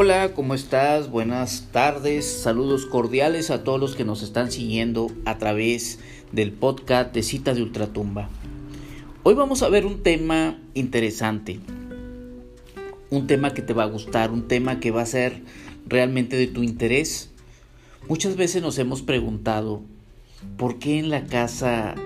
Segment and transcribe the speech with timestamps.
[0.00, 1.10] Hola, ¿cómo estás?
[1.10, 5.98] Buenas tardes, saludos cordiales a todos los que nos están siguiendo a través
[6.30, 8.28] del podcast de Cita de Ultratumba.
[9.24, 11.58] Hoy vamos a ver un tema interesante,
[13.10, 15.42] un tema que te va a gustar, un tema que va a ser
[15.84, 17.32] realmente de tu interés.
[18.08, 19.82] Muchas veces nos hemos preguntado
[20.56, 21.96] por qué en la casa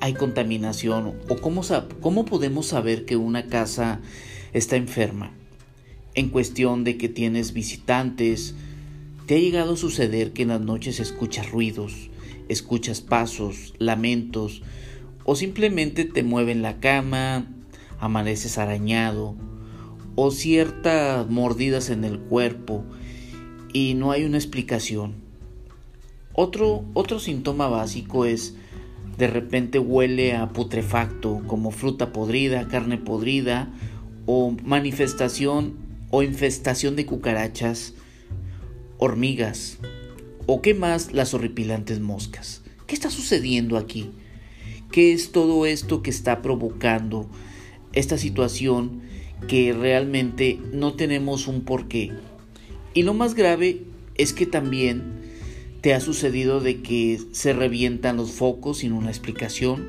[0.00, 1.62] hay contaminación o cómo,
[2.02, 4.00] cómo podemos saber que una casa
[4.52, 5.39] está enferma
[6.14, 8.54] en cuestión de que tienes visitantes,
[9.26, 12.10] ¿te ha llegado a suceder que en las noches escuchas ruidos,
[12.48, 14.62] escuchas pasos, lamentos,
[15.24, 17.46] o simplemente te mueven la cama,
[18.00, 19.36] amaneces arañado,
[20.16, 22.84] o ciertas mordidas en el cuerpo
[23.72, 25.14] y no hay una explicación?
[26.32, 28.54] Otro, otro síntoma básico es
[29.16, 33.70] de repente huele a putrefacto, como fruta podrida, carne podrida,
[34.26, 37.94] o manifestación o infestación de cucarachas,
[38.98, 39.78] hormigas
[40.46, 42.62] o qué más las horripilantes moscas.
[42.86, 44.10] ¿Qué está sucediendo aquí?
[44.90, 47.30] ¿Qué es todo esto que está provocando
[47.92, 49.02] esta situación
[49.46, 52.12] que realmente no tenemos un porqué?
[52.92, 53.84] Y lo más grave
[54.16, 55.20] es que también
[55.80, 59.88] te ha sucedido de que se revientan los focos sin una explicación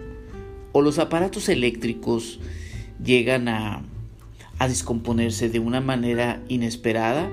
[0.71, 2.39] o los aparatos eléctricos
[3.03, 3.83] llegan a
[4.61, 7.31] a descomponerse de una manera inesperada,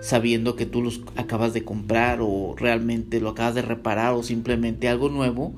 [0.00, 4.86] sabiendo que tú los acabas de comprar o realmente lo acabas de reparar o simplemente
[4.86, 5.52] algo nuevo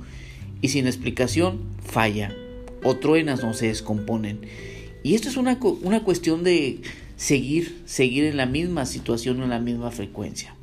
[0.62, 2.34] y sin explicación falla
[2.82, 4.41] o truenas no se descomponen.
[5.02, 6.80] Y esto es una, una cuestión de
[7.16, 10.54] seguir, seguir en la misma situación o en la misma frecuencia.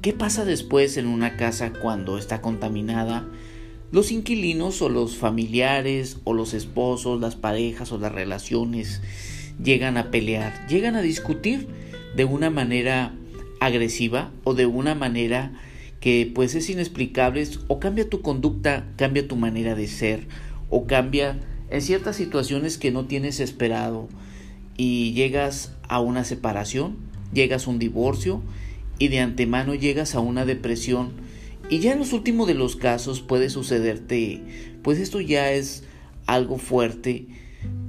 [0.00, 3.28] ¿Qué pasa después en una casa cuando está contaminada?
[3.90, 9.02] Los inquilinos o los familiares o los esposos, las parejas o las relaciones
[9.62, 11.66] llegan a pelear, llegan a discutir
[12.14, 13.14] de una manera
[13.60, 15.52] agresiva o de una manera
[16.00, 17.46] que pues es inexplicable.
[17.68, 20.26] O cambia tu conducta, cambia tu manera de ser
[20.70, 21.40] o cambia
[21.70, 24.08] en ciertas situaciones que no tienes esperado
[24.76, 26.96] y llegas a una separación,
[27.32, 28.42] llegas a un divorcio
[28.98, 31.12] y de antemano llegas a una depresión.
[31.70, 34.42] Y ya en los últimos de los casos puede sucederte
[34.82, 35.84] pues esto ya es
[36.26, 37.26] algo fuerte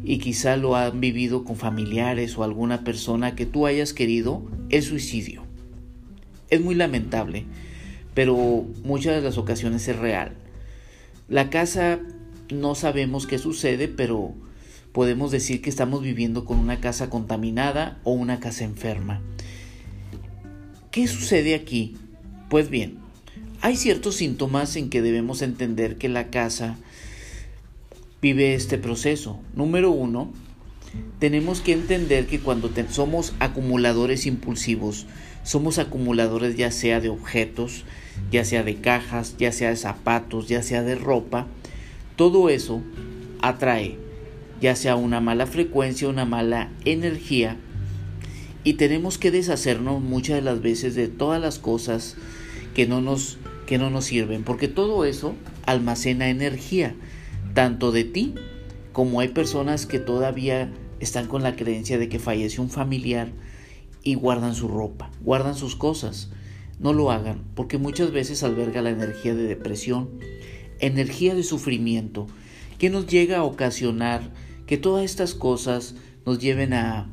[0.03, 4.83] y quizá lo han vivido con familiares o alguna persona que tú hayas querido, el
[4.83, 5.43] suicidio.
[6.49, 7.45] Es muy lamentable,
[8.13, 10.33] pero muchas de las ocasiones es real.
[11.29, 11.99] La casa
[12.51, 14.33] no sabemos qué sucede, pero
[14.91, 19.21] podemos decir que estamos viviendo con una casa contaminada o una casa enferma.
[20.91, 21.95] ¿Qué sucede aquí?
[22.49, 22.97] Pues bien,
[23.61, 26.77] hay ciertos síntomas en que debemos entender que la casa
[28.23, 29.37] vive este proceso.
[29.53, 30.31] Número uno,
[31.19, 35.05] tenemos que entender que cuando somos acumuladores impulsivos,
[35.43, 37.83] somos acumuladores ya sea de objetos,
[38.31, 41.47] ya sea de cajas, ya sea de zapatos, ya sea de ropa,
[42.15, 42.81] todo eso
[43.41, 43.97] atrae
[44.61, 47.57] ya sea una mala frecuencia, una mala energía,
[48.63, 52.15] y tenemos que deshacernos muchas de las veces de todas las cosas
[52.73, 55.35] que no nos, que no nos sirven, porque todo eso
[55.65, 56.95] almacena energía
[57.53, 58.35] tanto de ti
[58.91, 63.31] como hay personas que todavía están con la creencia de que falleció un familiar
[64.03, 66.29] y guardan su ropa, guardan sus cosas.
[66.79, 70.09] No lo hagan porque muchas veces alberga la energía de depresión,
[70.79, 72.27] energía de sufrimiento,
[72.77, 74.31] que nos llega a ocasionar
[74.65, 77.09] que todas estas cosas nos lleven a,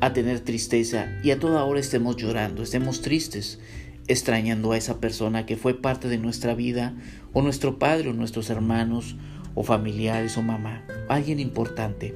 [0.00, 3.58] a tener tristeza y a toda hora estemos llorando, estemos tristes,
[4.06, 6.94] extrañando a esa persona que fue parte de nuestra vida,
[7.32, 9.16] o nuestro padre, o nuestros hermanos,
[9.54, 12.14] o familiares o mamá, alguien importante.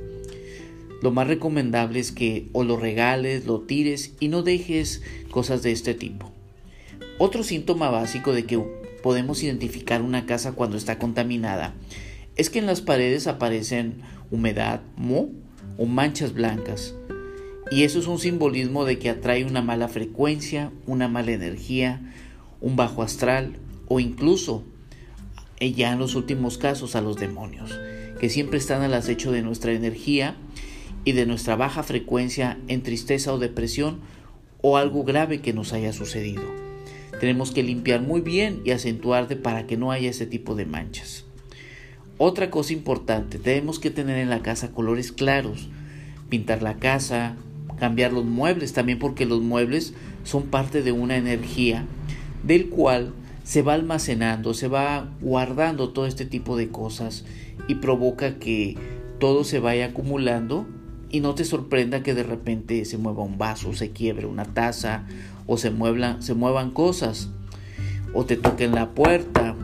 [1.03, 5.73] Lo más recomendable es que o lo regales, lo tires y no dejes cosas de
[5.73, 6.33] este tipo.
[7.19, 8.59] Otro síntoma básico de que
[9.03, 11.75] podemos identificar una casa cuando está contaminada
[12.37, 15.31] es que en las paredes aparecen humedad, mo
[15.77, 16.95] o manchas blancas.
[17.71, 22.01] Y eso es un simbolismo de que atrae una mala frecuencia, una mala energía,
[22.61, 23.57] un bajo astral
[23.89, 24.65] o incluso
[25.61, 27.79] y ya en los últimos casos a los demonios,
[28.21, 30.37] que siempre están al acecho de nuestra energía
[31.05, 34.01] y de nuestra baja frecuencia en tristeza o depresión
[34.61, 36.43] o algo grave que nos haya sucedido.
[37.21, 41.25] Tenemos que limpiar muy bien y acentuarte para que no haya ese tipo de manchas.
[42.19, 45.69] Otra cosa importante, tenemos que tener en la casa colores claros,
[46.29, 47.37] pintar la casa,
[47.79, 49.95] cambiar los muebles también porque los muebles
[50.25, 51.87] son parte de una energía
[52.43, 53.13] del cual
[53.49, 57.25] se va almacenando, se va guardando todo este tipo de cosas
[57.67, 58.77] y provoca que
[59.19, 60.67] todo se vaya acumulando
[61.09, 65.07] y no te sorprenda que de repente se mueva un vaso, se quiebre una taza
[65.47, 65.73] o se,
[66.19, 67.31] se muevan cosas
[68.13, 69.57] o te toquen la puerta,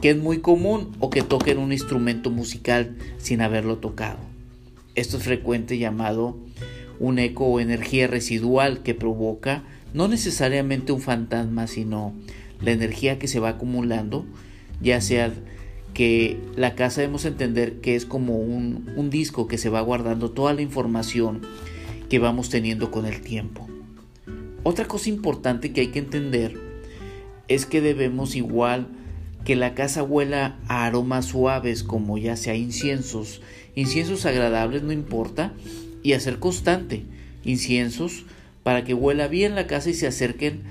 [0.00, 4.20] que es muy común, o que toquen un instrumento musical sin haberlo tocado.
[4.94, 6.38] Esto es frecuente llamado
[6.98, 12.14] un eco o energía residual que provoca no necesariamente un fantasma, sino
[12.60, 14.26] la energía que se va acumulando,
[14.80, 15.32] ya sea
[15.94, 20.52] que la casa debemos entender que es como un, disco que se va guardando toda
[20.54, 21.42] la información
[22.08, 23.66] que vamos teniendo con el tiempo.
[24.62, 26.60] Otra cosa importante que hay que entender
[27.48, 28.88] es que debemos igual
[29.44, 33.40] que la casa huela a aromas suaves como ya sea inciensos,
[33.74, 35.52] inciensos agradables no importa,
[36.02, 37.04] y hacer constante
[37.44, 38.24] inciensos
[38.62, 40.62] para que huela bien la casa y se acerquen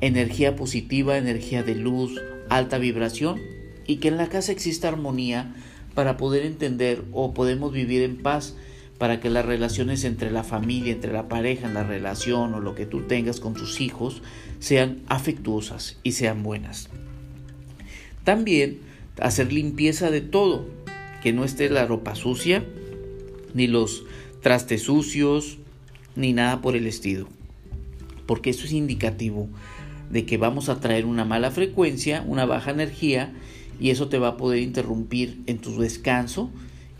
[0.00, 3.40] energía positiva, energía de luz, alta vibración
[3.86, 5.54] y que en la casa exista armonía
[5.94, 8.54] para poder entender o podemos vivir en paz
[8.98, 12.74] para que las relaciones entre la familia, entre la pareja, en la relación o lo
[12.74, 14.22] que tú tengas con tus hijos
[14.58, 16.88] sean afectuosas y sean buenas.
[18.24, 18.80] También
[19.20, 20.68] hacer limpieza de todo,
[21.22, 22.64] que no esté la ropa sucia,
[23.54, 24.04] ni los
[24.42, 25.58] trastes sucios,
[26.16, 27.28] ni nada por el estilo.
[28.26, 29.48] Porque eso es indicativo
[30.10, 33.32] de que vamos a traer una mala frecuencia, una baja energía,
[33.80, 36.50] y eso te va a poder interrumpir en tu descanso.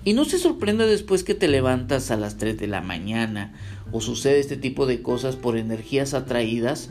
[0.04, 3.52] Y no se sorprenda después que te levantas a las 3 de la mañana
[3.90, 6.90] o sucede este tipo de cosas por energías atraídas,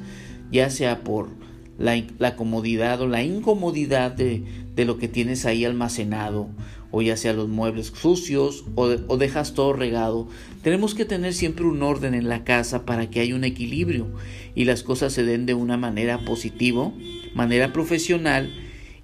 [0.51, 1.29] ya sea por
[1.77, 4.43] la, comodidad o la incomodidad de,
[4.77, 6.49] lo que tienes ahí almacenado,
[6.91, 10.27] o ya sea los muebles sucios o, o dejas todo regado.
[10.61, 14.07] Tenemos que tener siempre un orden en la casa para que haya un equilibrio
[14.55, 16.91] y las cosas se den de una manera positiva,
[17.35, 18.53] manera profesional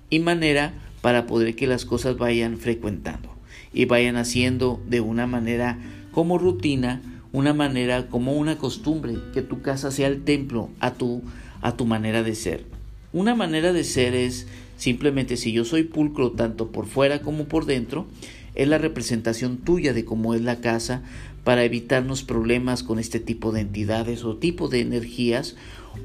[0.10, 3.30] y manera para poder que las cosas vayan frecuentando
[3.74, 5.78] y vayan haciendo de una manera
[6.12, 11.24] como rutina, una manera como una costumbre, que tu casa sea el templo a tu,
[11.64, 12.66] a tu manera de ser.
[13.14, 14.46] Una manera de ser es
[14.78, 18.06] simplemente si yo soy pulcro tanto por fuera como por dentro,
[18.54, 21.02] es la representación tuya de cómo es la casa
[21.44, 25.56] para evitarnos problemas con este tipo de entidades o tipo de energías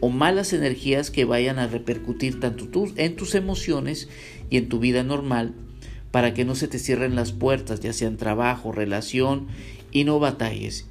[0.01, 4.09] o malas energías que vayan a repercutir tanto en tus emociones
[4.51, 5.55] y en tu vida normal
[6.11, 9.49] para que no se te cierren las puertas, ya sean trabajo, relación
[9.93, 10.87] y no batalles.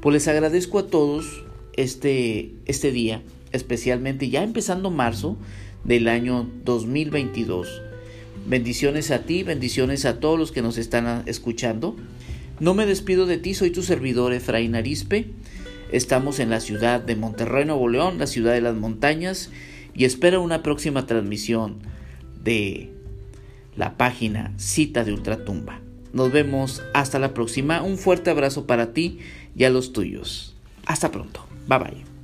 [0.00, 1.44] Pues les agradezco a todos
[1.76, 3.22] este, este día,
[3.56, 5.36] especialmente ya empezando marzo
[5.84, 7.82] del año 2022.
[8.46, 11.96] Bendiciones a ti, bendiciones a todos los que nos están escuchando.
[12.60, 15.30] No me despido de ti, soy tu servidor Efraín Arispe.
[15.90, 19.50] Estamos en la ciudad de Monterrey, Nuevo León, la ciudad de las montañas,
[19.94, 21.78] y espero una próxima transmisión
[22.42, 22.90] de
[23.76, 25.80] la página Cita de Ultratumba.
[26.12, 27.82] Nos vemos hasta la próxima.
[27.82, 29.18] Un fuerte abrazo para ti
[29.54, 30.56] y a los tuyos.
[30.86, 31.44] Hasta pronto.
[31.68, 32.15] Bye bye.